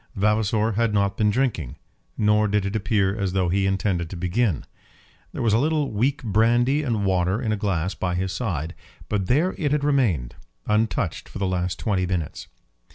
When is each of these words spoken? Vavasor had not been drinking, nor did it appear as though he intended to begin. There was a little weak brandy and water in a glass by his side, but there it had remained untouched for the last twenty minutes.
Vavasor 0.15 0.71
had 0.71 0.95
not 0.95 1.15
been 1.15 1.29
drinking, 1.29 1.75
nor 2.17 2.47
did 2.47 2.65
it 2.65 2.75
appear 2.75 3.15
as 3.15 3.33
though 3.33 3.49
he 3.49 3.67
intended 3.67 4.09
to 4.09 4.15
begin. 4.15 4.65
There 5.31 5.43
was 5.43 5.53
a 5.53 5.59
little 5.59 5.91
weak 5.91 6.23
brandy 6.23 6.81
and 6.81 7.05
water 7.05 7.39
in 7.39 7.51
a 7.51 7.55
glass 7.55 7.93
by 7.93 8.15
his 8.15 8.33
side, 8.33 8.73
but 9.09 9.27
there 9.27 9.53
it 9.59 9.71
had 9.71 9.83
remained 9.83 10.33
untouched 10.65 11.29
for 11.29 11.37
the 11.37 11.45
last 11.45 11.77
twenty 11.77 12.07
minutes. 12.07 12.47